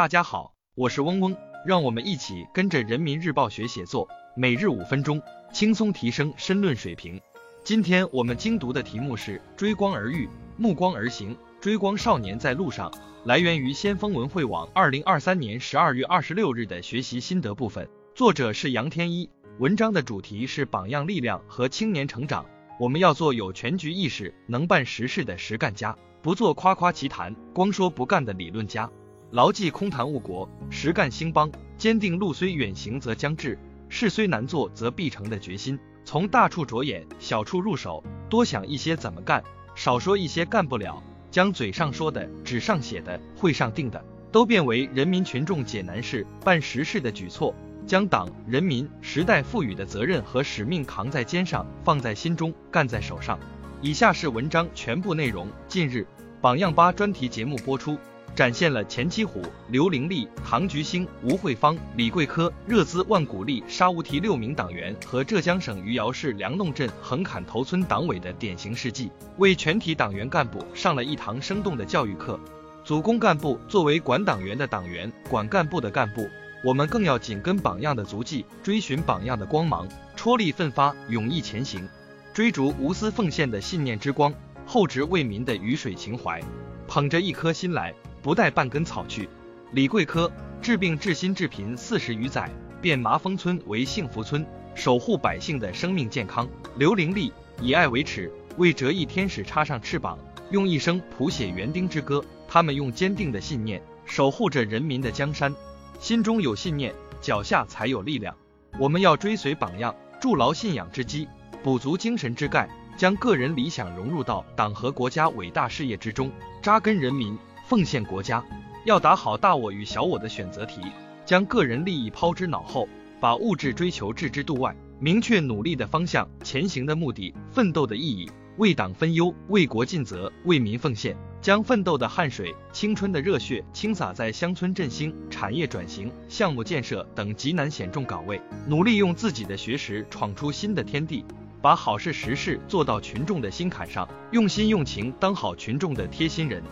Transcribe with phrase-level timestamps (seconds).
[0.00, 5.20] 大家好，我是嗡嗡，让我们一起跟着人民日报学写作，每日五分钟，
[5.52, 7.20] 轻松提升申论水平。
[7.62, 10.26] 今天我们精读的题目是追光而遇，
[10.56, 12.90] 目光而行，追光少年在路上。
[13.26, 19.28] 来源于先锋文汇网二零二三年十二月二十六日的学习心得部分，作者是杨天一。
[19.58, 22.46] 文章的主题是榜样力量和青年成长。
[22.78, 28.90] 我们要做有全局意识、能办实事的实干家，不做夸夸其谈、光说不干的理论家。
[29.32, 33.56] 牢记空谈误国，实干兴邦，坚定路虽远行则将至，
[33.88, 35.78] 事虽难做则必成的决心。
[36.04, 39.44] 从大处着眼，小处入手，多想一些怎么干，
[39.76, 47.54] 少说一些干不了，将嘴上说的、纸上写的、会上定的，都变为人民群众解难事、办实事的举措，
[47.86, 53.38] 将党、人民、时代赋予的责任和使命扛在肩上，放在心中，干在手上。
[53.80, 55.46] 以下是文章全部内容。
[55.68, 56.04] 近日，
[56.40, 57.96] 榜样吧专题节目播出。
[58.34, 72.40] 展现了钱七虎、刘伶利、唐菊兴、吴慧芳、李桂科、热孜万古丽、沙乌提六名党员和浙江省余姚市梁弄镇横坎头村党委的典型事迹，为全体党员干部上了一堂生动的教育课。
[72.82, 76.26] 组工干部作为管党员的党员、管干部的干部，
[76.64, 81.86] 我们更要紧跟榜样的足迹，追寻榜样的光芒，踔厉奋发，勇毅前行，
[82.32, 84.32] 追逐无私奉献的信念之光，
[84.72, 86.40] 厚植为民的雨水情怀，
[86.86, 87.92] 捧着一颗心来。
[88.22, 89.28] 不带半根草去。
[89.72, 90.30] 李桂科
[90.62, 92.48] 治病治心治贫四十余载，
[92.80, 94.46] 变麻风村为幸福村，
[94.76, 96.48] 守护百姓的生命健康。
[96.76, 100.16] 刘玲丽以爱为尺，为折翼天使插上翅膀，
[100.52, 102.24] 用一生谱写园丁之歌。
[102.46, 105.52] 他们用坚定的信念守护着人民的江山，
[105.98, 108.32] 心中有信念，脚下才有力量。
[108.78, 111.26] 我们要追随榜样，筑牢信仰之基，
[111.60, 117.34] 补足精神之钙，将个人理想融入到党和国家伟大事业之中，扎根人民。
[117.66, 118.44] 奉献国家，
[118.84, 120.82] 要打好大我与小我的选择题，
[121.24, 122.86] 将个人利益抛之脑后，
[123.18, 138.38] 把物质追求置之度外，明确努力的方向、前行的目的、奋斗的意义，为党分忧，为国尽责，为民奉献，将奋斗的汗水、青春的热血倾洒在乡村振兴、产业转型、项目建设等极难险重岗位，
[138.68, 141.24] 努力用自己的学识闯出新的天地，
[141.62, 146.62] 把好事实事做到群众的心坎上，用心用情当好群众的贴心人。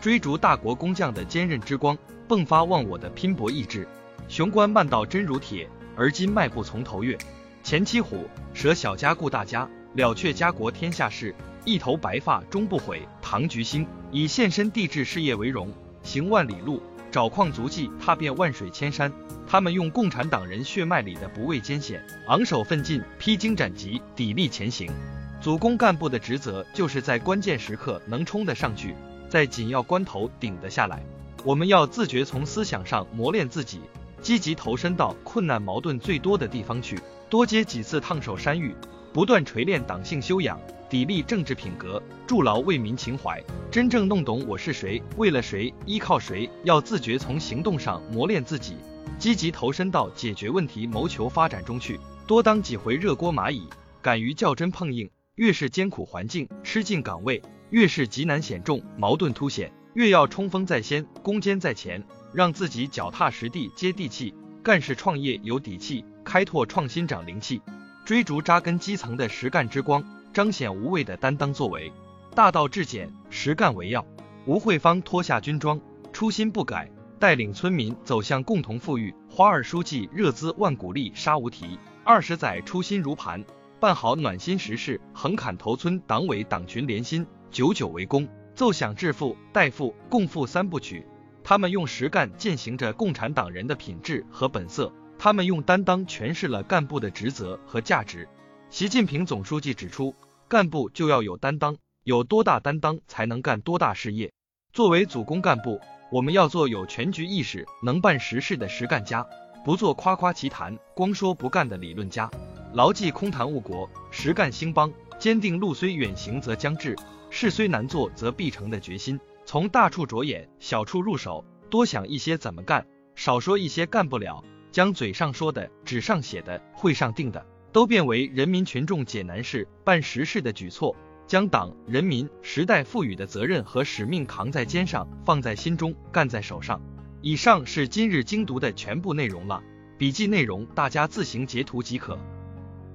[0.00, 1.96] 追逐大国工匠的坚韧之光，
[2.28, 3.86] 迸发忘我的拼搏意志。
[4.28, 7.18] 雄关漫道真如铁，而今迈步从头越。
[7.62, 13.06] 前期虎，舍小家顾大家，了却家国天下事，一头白发终不悔。
[13.20, 15.70] 唐菊兴以献身地质事业为荣，
[16.02, 19.12] 行万里路，找矿足迹，踏遍万水千山。
[19.50, 24.92] 他们用共产党人血脉里的不畏艰险，昂首奋进，披荆斩棘，砥砺前行。
[25.40, 28.94] 组工干部的职责就是在关键时刻能冲得上去。
[29.26, 31.02] 在紧要关头顶得下来，
[31.44, 33.80] 我们要自觉从思想上磨练自己，
[34.20, 37.00] 积极投身到困难矛盾最多的地方去，
[37.30, 38.74] 多接几次烫手山芋，
[39.12, 40.60] 不断锤炼党性修养，
[40.90, 46.48] 砥砺政治品格，筑牢为民情怀，真正弄懂我是谁，为了谁，依靠谁。
[46.64, 48.76] 要自觉从行动上磨练自己，
[49.18, 53.62] 积极投身到解决问题、谋求发展中去，多当几回热锅蚂蚁，
[54.02, 55.10] 敢于较真碰硬。
[55.36, 57.40] 越是艰苦环境，吃尽岗位。
[57.70, 62.02] 越是极难险重、矛盾凸显，越要冲锋在先、攻坚在前，
[62.32, 67.60] 让自己脚踏实地、接地气，干事创业有底气，开拓创新长灵气，
[68.08, 70.02] 追逐扎根基层的实干之光，
[70.32, 71.92] 彰显无畏的担当作为。
[72.34, 74.02] 大道至简，实干为要。
[74.46, 75.78] 吴慧芳脱下军装，
[76.10, 79.14] 初心不改，带领村民走向共同富裕。
[79.28, 83.44] 花二书记热孜万古丽沙无题，二十载初心如磐，
[83.78, 84.98] 办好暖心实事。
[85.12, 87.26] 横坎头村党委党群连心。
[87.50, 91.06] 久久为功，奏响致富、代富、共富三部曲。
[91.44, 98.28] 他们用实干践行着共产党人的品质和本色，他们用担当诠释了干部的职责和价值。
[98.70, 100.14] 习近平总书记指出，
[100.46, 104.32] 干部就要有担当，有多大担当才能干多大事业。
[104.72, 105.80] 作为组工干部，
[106.12, 109.26] 我们要做有全局意识、能办实事的实干家，
[109.64, 112.30] 不做夸夸其谈、光说不干的理论家。
[112.72, 116.94] 牢记空谈误国，实干兴邦，坚定路虽远行则将至。
[117.30, 130.94] 事虽难做则必成的决心，从大处着眼，小处入手，多想一些怎么干，少说一些干不了，将嘴上说的、纸上写的、会上定的，都变为人民群众解难事、办实事的举措，
[131.26, 136.80] 将党、人民、时代赋予的责任和使命扛在肩上，放在心中，干在手上。
[137.20, 139.60] 以上是今日精读的全部内容了，
[139.96, 142.18] 笔记内容大家自行截图即可。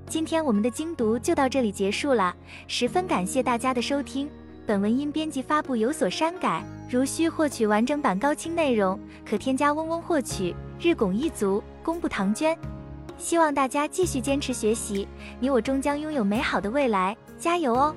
[0.08, 2.36] 今天我们的精读就到这里结束了，
[2.68, 4.30] 十分感谢大家的收听。
[4.66, 10.56] 本文因编辑发布有所删改，如需获取完整版高清内容，可添加嗡嗡获取。
[10.84, 12.58] 日拱一卒，功不唐捐。
[13.18, 15.08] 希望大家继续坚持学习，
[15.40, 17.96] 你我终将拥有美好的未来，加油哦！